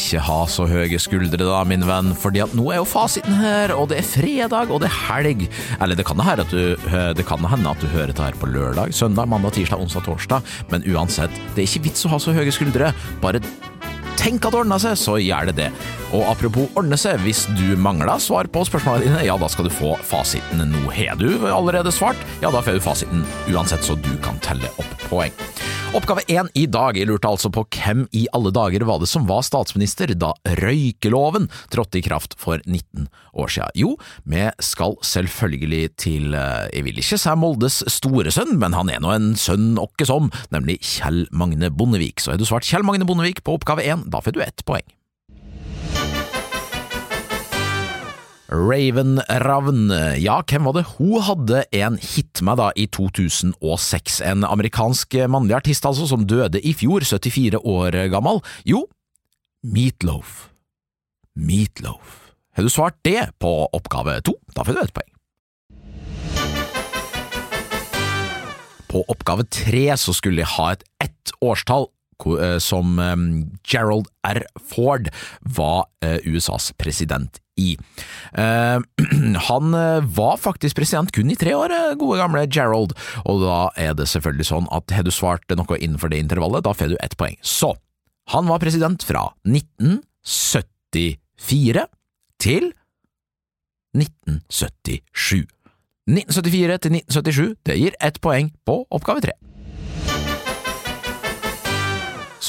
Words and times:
ikke 0.00 0.22
ha 0.24 0.38
så 0.50 0.66
høye 0.68 1.00
skuldre 1.02 1.38
da, 1.40 1.60
min 1.68 1.84
venn, 1.86 2.12
fordi 2.18 2.42
at 2.44 2.54
nå 2.56 2.66
er 2.72 2.80
jo 2.80 2.88
fasiten 2.88 3.36
her, 3.40 3.74
og 3.76 3.90
det 3.92 4.00
er 4.00 4.08
fredag, 4.08 4.72
og 4.72 4.82
det 4.82 4.90
er 4.90 4.98
helg. 5.10 5.46
Eller 5.78 5.98
det 5.98 6.06
kan, 6.08 6.20
det, 6.40 6.46
du, 6.52 6.90
det 7.16 7.26
kan 7.28 7.44
hende 7.52 7.74
at 7.74 7.82
du 7.82 7.90
hører 7.92 8.14
det 8.14 8.30
her 8.30 8.38
på 8.40 8.50
lørdag, 8.50 8.94
søndag, 8.96 9.28
mandag, 9.30 9.54
tirsdag, 9.56 9.82
onsdag, 9.82 10.06
torsdag, 10.08 10.54
men 10.72 10.86
uansett, 10.90 11.42
det 11.54 11.64
er 11.64 11.68
ikke 11.68 11.90
vits 11.90 12.06
å 12.06 12.14
ha 12.14 12.20
så 12.22 12.34
høye 12.36 12.54
skuldre. 12.54 12.94
Bare 13.22 13.42
tenk 14.20 14.44
at 14.44 14.52
det 14.52 14.60
ordner 14.62 14.80
seg, 14.82 14.98
så 15.00 15.16
gjør 15.20 15.50
det 15.50 15.56
det. 15.62 15.68
Og 16.16 16.24
apropos 16.28 16.70
ordne 16.78 16.98
seg, 17.00 17.20
hvis 17.24 17.46
du 17.56 17.76
mangler 17.80 18.20
svar 18.20 18.48
på 18.52 18.64
spørsmålene 18.68 19.06
dine, 19.06 19.26
ja, 19.28 19.36
da 19.40 19.48
skal 19.52 19.68
du 19.68 19.72
få 19.72 19.94
fasiten. 20.04 20.64
Nå 20.72 20.86
har 20.96 21.20
du 21.20 21.28
allerede 21.48 21.92
svart, 21.94 22.20
ja, 22.42 22.52
da 22.52 22.62
får 22.64 22.80
du 22.80 22.84
fasiten 22.84 23.24
uansett, 23.52 23.84
så 23.86 23.96
du 23.96 24.12
kan 24.24 24.40
telle 24.44 24.72
opp 24.80 25.08
poeng. 25.08 25.36
Oppgave 25.90 26.22
én 26.30 26.46
i 26.54 26.68
dag. 26.70 26.94
Lurte 27.02 27.26
altså 27.26 27.48
på 27.50 27.64
hvem 27.74 28.04
i 28.14 28.20
alle 28.36 28.52
dager 28.54 28.84
var 28.86 29.00
det 29.02 29.08
som 29.10 29.24
var 29.26 29.42
statsminister 29.42 30.12
da 30.14 30.28
røykeloven 30.60 31.48
trådte 31.74 31.98
i 31.98 32.02
kraft 32.06 32.36
for 32.38 32.62
19 32.62 33.08
år 33.34 33.50
siden? 33.50 33.74
Jo, 33.74 33.96
vi 34.22 34.44
skal 34.62 34.94
selvfølgelig 35.02 35.82
til 35.98 36.38
eh, 36.38 36.68
Jeg 36.76 36.86
vil 36.86 37.02
ikke 37.02 37.18
si 37.18 37.34
Moldes 37.34 37.80
store 37.90 38.30
sønn, 38.30 38.54
men 38.62 38.78
han 38.78 38.94
er 38.94 39.02
nå 39.02 39.10
en 39.16 39.32
sønn 39.34 39.74
åkke 39.82 40.06
som, 40.06 40.30
nemlig 40.54 40.78
Kjell 40.78 41.24
Magne 41.34 41.72
Bondevik. 41.74 42.22
Så 42.22 42.36
har 42.36 42.38
du 42.38 42.46
svart 42.46 42.70
Kjell 42.70 42.86
Magne 42.86 43.08
Bondevik 43.08 43.42
på 43.42 43.58
oppgave 43.58 43.82
én, 43.82 44.06
da 44.06 44.22
får 44.22 44.38
du 44.38 44.44
ett 44.46 44.62
poeng. 44.62 44.86
Raven 48.50 49.20
Ravn, 49.28 49.92
ja, 50.18 50.40
hvem 50.42 50.64
var 50.66 50.74
det 50.74 50.88
hun 50.96 51.22
hadde 51.22 51.60
en 51.76 51.94
hit 52.02 52.40
med 52.42 52.58
da 52.58 52.72
i 52.74 52.88
2006? 52.90 54.16
En 54.26 54.42
amerikansk 54.42 55.14
mannlig 55.30 55.54
artist 55.60 55.86
altså, 55.86 56.08
som 56.10 56.24
døde 56.26 56.58
i 56.58 56.72
fjor, 56.74 57.04
74 57.06 57.60
år 57.62 57.94
gammel? 58.10 58.40
Jo, 58.66 58.88
Meatloaf. 59.62 60.48
Meatloaf. 61.38 62.16
Har 62.56 62.66
du 62.66 62.72
svart 62.72 62.98
det 63.06 63.28
på 63.38 63.52
oppgave 63.76 64.16
to? 64.26 64.34
Da 64.56 64.64
får 64.66 64.74
du 64.74 64.82
et 64.82 64.94
poeng. 64.98 65.12
På 68.90 69.04
oppgave 69.14 69.46
tre 69.46 69.84
så 69.94 70.16
skulle 70.16 70.42
jeg 70.42 70.50
ha 70.56 70.72
et 70.74 70.82
ett 70.98 71.34
årstall 71.38 71.86
som 72.60 72.98
Gerald 73.62 74.10
R. 74.26 74.42
Ford 74.58 75.06
var 75.56 75.86
USAs 76.26 76.72
president 76.76 77.38
i. 77.60 77.76
Uh, 78.32 78.80
han 79.50 79.64
var 80.16 80.36
faktisk 80.40 80.76
president 80.78 81.12
kun 81.14 81.30
i 81.32 81.36
tre 81.38 81.52
år, 81.56 81.70
gode 82.00 82.18
gamle 82.20 82.46
Gerald, 82.48 82.92
og 83.24 83.36
da 83.44 83.58
er 83.78 83.94
det 83.98 84.08
selvfølgelig 84.10 84.46
sånn 84.50 84.66
at 84.74 84.90
har 84.94 85.04
du 85.06 85.12
svart 85.14 85.44
noe 85.52 85.78
innenfor 85.78 86.08
det 86.12 86.22
intervallet, 86.24 86.64
da 86.66 86.72
får 86.76 86.88
du 86.94 86.98
ett 87.02 87.18
poeng. 87.20 87.36
Så, 87.42 87.70
han 88.30 88.44
var 88.50 88.58
president 88.62 89.00
fra 89.06 89.22
1974 89.48 91.86
til 92.40 92.64
1977. 93.96 95.46
1974 96.10 96.78
til 96.82 96.90
1977, 96.98 97.54
det 97.66 97.78
gir 97.78 97.92
ett 98.00 98.20
poeng 98.22 98.50
på 98.66 98.74
oppgave 98.90 99.20
tre. 99.26 99.34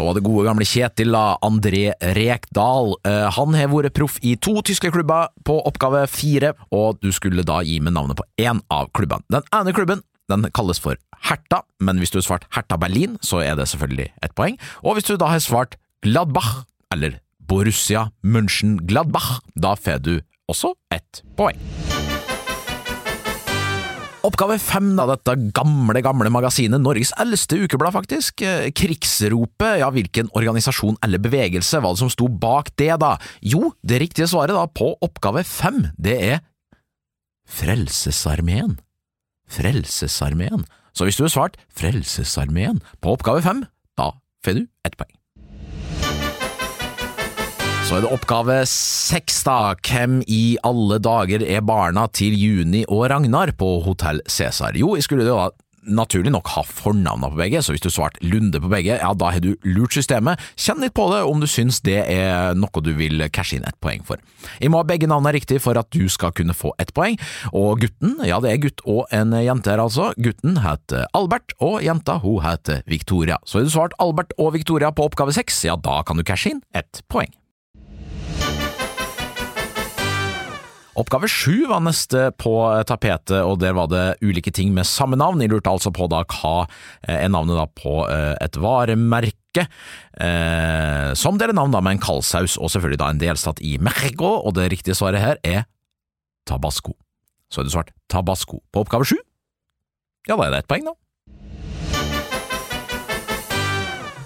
Så 0.00 0.14
det 0.16 0.22
gode 0.24 0.46
gamle 0.46 0.64
Kjetil 0.64 1.12
André 1.12 1.90
Rekdal. 2.16 2.94
Han 3.36 3.56
har 3.58 3.68
vært 3.68 3.92
proff 3.98 4.14
i 4.24 4.30
to 4.40 4.54
tyske 4.64 4.88
klubber 4.94 5.28
på 5.44 5.58
oppgave 5.68 6.06
fire, 6.08 6.54
og 6.72 7.02
du 7.04 7.10
skulle 7.12 7.44
da 7.44 7.58
gi 7.66 7.76
med 7.84 7.92
navnet 7.92 8.16
på 8.16 8.24
én 8.40 8.62
av 8.72 8.88
klubbene. 8.96 9.26
Den 9.28 9.44
ene 9.52 9.74
klubben 9.76 10.00
den 10.32 10.48
kalles 10.56 10.80
for 10.80 10.96
Herta, 11.28 11.60
men 11.84 12.00
hvis 12.00 12.14
du 12.14 12.16
har 12.16 12.24
svart 12.30 12.48
Herta 12.56 12.80
Berlin, 12.80 13.18
så 13.20 13.42
er 13.44 13.60
det 13.60 13.68
selvfølgelig 13.74 14.08
ett 14.24 14.36
poeng. 14.40 14.56
Og 14.80 14.96
hvis 14.96 15.10
du 15.10 15.18
da 15.20 15.34
har 15.34 15.44
svart 15.44 15.76
Gladbach, 16.00 16.62
eller 16.96 17.20
Borussia 17.44 18.08
München 18.24 18.78
Gladbach, 18.88 19.42
da 19.52 19.76
får 19.76 20.00
du 20.06 20.14
også 20.48 20.78
ett 20.96 21.20
poeng. 21.36 21.60
Oppgave 24.20 24.58
fem 24.60 24.90
av 25.00 25.08
dette 25.14 25.32
gamle, 25.56 26.00
gamle 26.04 26.28
magasinet, 26.32 26.82
Norges 26.82 27.14
eldste 27.22 27.56
ukeblad 27.62 27.94
faktisk, 27.94 28.42
Krigsropet, 28.76 29.78
ja, 29.80 29.88
hvilken 29.94 30.28
organisasjon 30.36 30.98
eller 31.06 31.22
bevegelse 31.24 31.80
var 31.80 31.96
det 31.96 32.02
som 32.02 32.12
sto 32.12 32.28
bak 32.28 32.68
det, 32.76 32.92
da? 33.00 33.14
Jo, 33.40 33.70
det 33.80 34.02
riktige 34.02 34.28
svaret 34.28 34.52
da 34.56 34.66
på 34.68 34.92
oppgave 35.00 35.44
fem, 35.48 35.86
det 35.96 36.18
er 36.34 36.42
Frelsesarmeen. 37.50 38.76
Frelsesarmeen. 39.50 40.68
Så 40.92 41.08
hvis 41.08 41.16
du 41.16 41.24
har 41.24 41.32
svart 41.32 41.56
Frelsesarmeen 41.72 42.84
på 43.00 43.16
oppgave 43.16 43.40
fem, 43.46 43.64
da 43.96 44.12
får 44.44 44.60
du 44.60 44.66
ett 44.84 45.00
poeng. 45.00 45.19
Så 47.90 47.96
er 47.98 48.04
det 48.04 48.10
oppgave 48.14 48.56
seks, 48.70 49.40
da. 49.42 49.72
Hvem 49.82 50.20
i 50.30 50.52
alle 50.62 51.00
dager 51.02 51.42
er 51.42 51.64
barna 51.66 52.04
til 52.14 52.36
Juni 52.38 52.84
og 52.86 53.08
Ragnar 53.10 53.50
på 53.58 53.80
Hotell 53.82 54.20
Cæsar? 54.30 54.76
Jo, 54.78 54.92
jeg 54.94 55.08
skulle 55.08 55.26
da 55.26 55.48
naturlig 55.90 56.30
nok 56.30 56.52
ha 56.54 56.62
fornavna 56.62 57.32
på 57.32 57.40
begge, 57.40 57.64
så 57.66 57.74
hvis 57.74 57.82
du 57.82 57.88
svarte 57.90 58.22
Lunde 58.22 58.60
på 58.62 58.70
begge, 58.70 58.94
ja, 59.00 59.08
da 59.10 59.32
har 59.34 59.42
du 59.42 59.56
lurt 59.66 59.96
systemet. 59.98 60.38
Kjenn 60.54 60.84
litt 60.84 60.94
på 60.94 61.08
det 61.10 61.24
om 61.26 61.42
du 61.42 61.48
syns 61.50 61.80
det 61.82 61.96
er 62.04 62.54
noe 62.54 62.84
du 62.86 62.92
vil 62.94 63.26
cashe 63.34 63.58
inn 63.58 63.66
et 63.66 63.80
poeng 63.82 64.06
for. 64.06 64.22
Jeg 64.62 64.70
må 64.70 64.84
ha 64.84 64.86
begge 64.86 65.10
navnene 65.10 65.34
riktig 65.40 65.58
for 65.66 65.74
at 65.74 65.90
du 65.90 66.06
skal 66.06 66.30
kunne 66.30 66.54
få 66.54 66.70
ett 66.78 66.94
poeng, 66.94 67.18
og 67.50 67.82
gutten, 67.82 68.20
ja, 68.22 68.38
det 68.38 68.54
er 68.54 68.62
gutt 68.68 68.86
og 68.86 69.10
en 69.10 69.34
jente 69.34 69.74
her, 69.74 69.82
altså. 69.82 70.12
Gutten 70.14 70.62
heter 70.62 71.10
Albert, 71.10 71.58
og 71.58 71.80
jenta 71.82 72.20
hun 72.22 72.38
heter 72.46 72.86
Victoria. 72.86 73.42
Så 73.42 73.58
har 73.58 73.66
du 73.66 73.74
svart 73.74 73.98
Albert 73.98 74.38
og 74.38 74.54
Victoria 74.60 74.94
på 74.94 75.10
oppgave 75.10 75.34
seks, 75.34 75.64
ja, 75.66 75.74
da 75.74 76.04
kan 76.06 76.22
du 76.22 76.28
cashe 76.28 76.54
inn 76.54 76.62
ett 76.70 77.02
poeng. 77.10 77.34
Oppgave 81.00 81.28
sju 81.30 81.64
var 81.70 81.80
neste 81.80 82.28
på 82.36 82.52
tapetet, 82.88 83.38
og 83.40 83.60
der 83.62 83.72
var 83.76 83.88
det 83.88 84.18
ulike 84.20 84.52
ting 84.52 84.74
med 84.76 84.88
samme 84.88 85.16
navn. 85.16 85.40
Jeg 85.40 85.52
lurte 85.52 85.72
altså 85.72 85.92
på 85.94 86.08
da 86.12 86.22
hva 86.28 86.66
er 87.08 87.30
navnet 87.32 87.56
da 87.56 87.64
på 87.72 88.02
et 88.10 88.58
varemerke, 88.60 89.64
eh, 90.20 91.10
som 91.16 91.38
deler 91.40 91.56
navn 91.56 91.72
da 91.72 91.80
med 91.80 91.96
en 91.96 92.02
kaldsaus, 92.04 92.58
og 92.60 92.72
selvfølgelig 92.74 93.00
da 93.00 93.08
en 93.14 93.22
delstat 93.22 93.62
i 93.64 93.78
Mexico, 93.80 94.34
og 94.44 94.58
det 94.58 94.68
riktige 94.74 94.98
svaret 94.98 95.24
her 95.24 95.40
er 95.46 95.64
Tabasco. 96.48 96.96
Så 97.50 97.62
er 97.62 97.68
det 97.68 97.74
svart 97.74 97.94
Tabasco 98.10 98.60
på 98.68 98.84
oppgave 98.84 99.08
sju. 99.08 99.16
Ja, 100.28 100.36
da 100.36 100.44
er 100.46 100.52
det 100.52 100.64
ett 100.64 100.70
poeng, 100.70 100.84
da. 100.84 100.96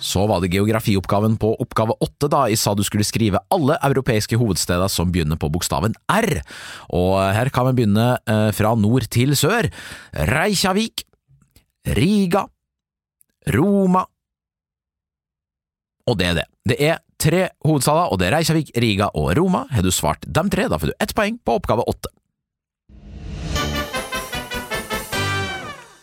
Så 0.00 0.24
var 0.30 0.42
det 0.42 0.52
geografioppgaven 0.52 1.36
på 1.40 1.54
oppgave 1.62 1.96
åtte, 2.04 2.30
da 2.30 2.44
jeg 2.50 2.60
sa 2.60 2.74
du 2.76 2.84
skulle 2.86 3.06
skrive 3.06 3.40
alle 3.54 3.78
europeiske 3.86 4.38
hovedsteder 4.38 4.90
som 4.92 5.12
begynner 5.14 5.40
på 5.40 5.50
bokstaven 5.52 5.96
R. 6.12 6.40
Og 6.94 7.18
her 7.34 7.50
kan 7.54 7.70
vi 7.70 7.80
begynne 7.80 8.10
eh, 8.22 8.50
fra 8.56 8.74
nord 8.78 9.08
til 9.12 9.34
sør. 9.38 9.70
Reykjavik, 10.30 11.04
Riga, 11.98 12.44
Roma 13.54 14.04
Og 16.08 16.16
det 16.18 16.26
er 16.26 16.36
det. 16.36 16.44
Det 16.68 16.76
er 16.84 17.00
tre 17.20 17.48
hovedsteder, 17.64 18.12
og 18.12 18.20
det 18.20 18.28
er 18.28 18.36
Reykjavik, 18.38 18.70
Riga 18.80 19.10
og 19.12 19.32
Roma. 19.36 19.66
Har 19.70 19.84
du 19.84 19.90
svart 19.92 20.24
dem 20.24 20.48
tre, 20.52 20.68
da 20.68 20.78
får 20.80 20.92
du 20.92 20.96
ett 21.00 21.12
poeng 21.16 21.36
på 21.44 21.58
oppgave 21.60 21.84
åtte. 21.88 22.12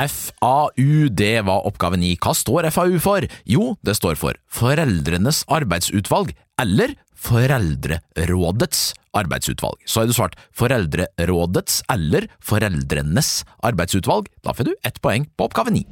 FAU, 0.00 1.08
det 1.12 1.42
var 1.44 1.66
oppgave 1.68 1.98
ni. 2.00 2.14
Hva 2.16 2.32
står 2.36 2.70
FAU 2.72 2.96
for? 3.02 3.26
Jo, 3.44 3.74
det 3.84 3.96
står 3.98 4.16
for 4.20 4.38
Foreldrenes 4.48 5.42
arbeidsutvalg, 5.52 6.32
eller 6.60 6.94
Foreldrerådets 7.20 8.94
arbeidsutvalg. 9.12 9.82
Så 9.84 10.00
har 10.00 10.08
du 10.08 10.16
svart 10.16 10.38
Foreldrerådets 10.56 11.82
eller 11.92 12.30
Foreldrenes 12.40 13.42
arbeidsutvalg. 13.66 14.30
Da 14.44 14.56
får 14.56 14.70
du 14.70 14.74
ett 14.88 15.02
poeng 15.04 15.28
på 15.36 15.50
oppgave 15.50 15.74
ni. 15.74 15.84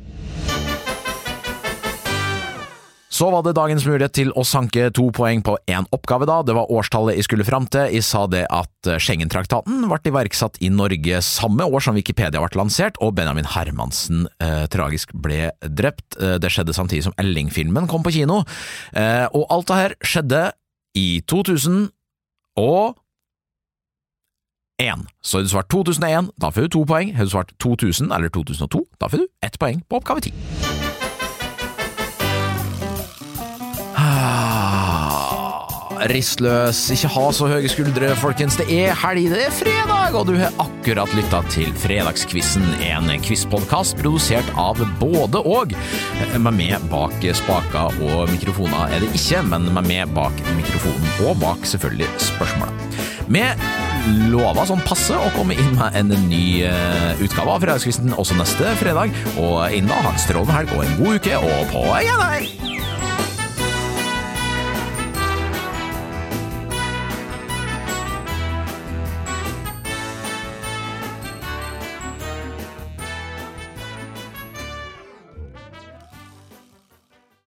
Så 3.19 3.27
var 3.33 3.43
det 3.43 3.57
dagens 3.57 3.83
mulighet 3.83 4.13
til 4.15 4.29
å 4.39 4.45
sanke 4.47 4.93
to 4.95 5.09
poeng 5.11 5.41
på 5.43 5.57
én 5.67 5.89
oppgave, 5.97 6.27
da. 6.29 6.37
Det 6.47 6.55
var 6.55 6.71
årstallet 6.71 7.17
jeg 7.19 7.27
skulle 7.27 7.47
fram 7.47 7.65
til. 7.67 7.89
Jeg 7.97 8.07
sa 8.07 8.29
det 8.31 8.45
at 8.47 8.91
Schengen-traktaten 9.03 9.89
ble 9.91 9.99
iverksatt 10.13 10.61
i 10.63 10.71
Norge 10.71 11.19
samme 11.27 11.67
år 11.67 11.83
som 11.83 11.99
Wikipedia 11.99 12.39
ble 12.39 12.61
lansert, 12.61 13.01
og 13.03 13.17
Benjamin 13.19 13.49
Hermansen 13.57 14.29
eh, 14.39 14.69
tragisk 14.71 15.17
ble 15.19 15.49
drept. 15.67 16.15
Det 16.15 16.53
skjedde 16.53 16.77
samtidig 16.77 17.09
som 17.09 17.19
Elling-filmen 17.19 17.91
kom 17.91 18.07
på 18.07 18.15
kino. 18.21 18.45
Eh, 18.95 19.27
og 19.35 19.51
alt 19.51 19.73
det 19.73 19.83
her 19.83 19.99
skjedde 20.13 20.45
i 21.03 21.09
2000 21.27 21.89
og 22.63 22.99
1. 24.79 25.09
Så 25.27 25.41
har 25.41 25.49
du 25.49 25.55
svart 25.57 25.75
2001, 25.75 26.35
da 26.39 26.55
får 26.55 26.69
du 26.69 26.77
to 26.79 26.87
poeng. 26.87 27.17
Har 27.19 27.27
du 27.27 27.35
svart 27.35 27.57
2000 27.59 28.15
eller 28.15 28.31
2002, 28.31 28.87
da 29.03 29.11
får 29.11 29.27
du 29.27 29.31
ett 29.43 29.59
poeng 29.59 29.83
på 29.91 29.99
oppgave 29.99 30.31
10. 30.31 30.68
rist 36.07 36.43
løs, 36.43 36.81
ikke 36.95 37.11
ha 37.13 37.25
så 37.35 37.49
høye 37.51 37.71
skuldre, 37.71 38.11
folkens. 38.19 38.59
Det 38.61 38.69
er 38.73 38.95
helg, 38.97 39.29
det 39.33 39.45
er 39.49 39.55
fredag, 39.55 40.17
og 40.17 40.29
du 40.29 40.37
har 40.41 40.55
akkurat 40.63 41.13
lytta 41.17 41.43
til 41.53 41.73
Fredagskvissen, 41.83 42.65
en 42.87 43.11
quizpodkast 43.25 43.99
produsert 44.01 44.49
av 44.59 44.81
både 45.01 45.43
og. 45.43 45.75
Med 46.37 46.55
meg 46.55 46.89
bak 46.93 47.17
spaker 47.41 47.99
og 48.05 48.31
mikrofoner 48.33 48.95
er 48.95 49.05
det 49.05 49.13
ikke, 49.19 49.43
men 49.51 49.69
med 49.75 49.91
meg 49.91 50.15
bak 50.17 50.43
mikrofonen, 50.57 51.11
og 51.27 51.39
bak 51.43 51.67
selvfølgelig 51.69 52.11
spørsmålet. 52.31 52.87
Vi 53.29 53.43
lover 54.33 54.65
sånn 54.65 54.81
passe 54.89 55.17
å 55.17 55.33
komme 55.35 55.57
inn 55.59 55.75
med 55.77 55.99
en 55.99 56.15
ny 56.31 56.63
uh, 56.65 57.19
utgave 57.21 57.53
av 57.53 57.67
Fredagskvisten 57.67 58.17
også 58.17 58.39
neste 58.39 58.73
fredag, 58.81 59.13
og 59.37 59.61
innen 59.69 59.93
da 59.93 60.01
ha 60.07 60.15
en 60.15 60.23
strålende 60.23 60.57
helg 60.57 60.73
og 60.79 60.87
en 60.87 60.97
god 61.03 61.21
uke, 61.21 61.43
og 61.43 61.75
på 61.75 61.85
gjenhør! 62.07 62.58